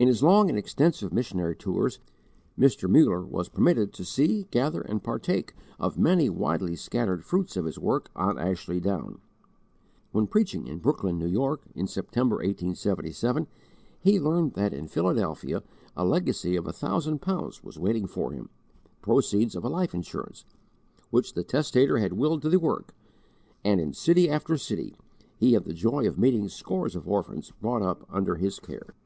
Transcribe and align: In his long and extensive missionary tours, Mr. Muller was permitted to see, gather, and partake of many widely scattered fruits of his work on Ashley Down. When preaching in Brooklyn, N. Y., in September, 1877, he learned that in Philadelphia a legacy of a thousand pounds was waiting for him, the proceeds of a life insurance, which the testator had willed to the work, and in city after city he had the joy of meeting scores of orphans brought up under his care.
In 0.00 0.08
his 0.08 0.20
long 0.20 0.50
and 0.50 0.58
extensive 0.58 1.12
missionary 1.14 1.54
tours, 1.54 2.00
Mr. 2.58 2.90
Muller 2.90 3.22
was 3.24 3.48
permitted 3.48 3.92
to 3.92 4.04
see, 4.04 4.48
gather, 4.50 4.80
and 4.80 5.00
partake 5.00 5.54
of 5.78 5.96
many 5.96 6.28
widely 6.28 6.74
scattered 6.74 7.24
fruits 7.24 7.56
of 7.56 7.66
his 7.66 7.78
work 7.78 8.10
on 8.16 8.36
Ashley 8.36 8.80
Down. 8.80 9.20
When 10.10 10.26
preaching 10.26 10.66
in 10.66 10.80
Brooklyn, 10.80 11.22
N. 11.22 11.32
Y., 11.32 11.54
in 11.76 11.86
September, 11.86 12.38
1877, 12.38 13.46
he 14.00 14.18
learned 14.18 14.54
that 14.54 14.74
in 14.74 14.88
Philadelphia 14.88 15.62
a 15.96 16.04
legacy 16.04 16.56
of 16.56 16.66
a 16.66 16.72
thousand 16.72 17.20
pounds 17.20 17.62
was 17.62 17.78
waiting 17.78 18.08
for 18.08 18.32
him, 18.32 18.48
the 18.82 18.88
proceeds 19.02 19.54
of 19.54 19.62
a 19.64 19.68
life 19.68 19.94
insurance, 19.94 20.44
which 21.10 21.34
the 21.34 21.44
testator 21.44 21.98
had 21.98 22.14
willed 22.14 22.42
to 22.42 22.48
the 22.48 22.58
work, 22.58 22.92
and 23.62 23.80
in 23.80 23.92
city 23.92 24.28
after 24.28 24.56
city 24.56 24.96
he 25.36 25.52
had 25.52 25.62
the 25.64 25.72
joy 25.72 26.08
of 26.08 26.18
meeting 26.18 26.48
scores 26.48 26.96
of 26.96 27.06
orphans 27.08 27.52
brought 27.60 27.82
up 27.82 28.04
under 28.10 28.34
his 28.34 28.58
care. 28.58 28.96